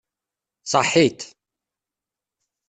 [0.71, 1.19] Saḥḥit!